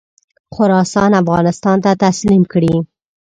خراسان 0.55 1.11
افغانستان 1.23 1.77
ته 1.83 1.91
تسلیم 2.03 2.43
کړي. 2.51 2.75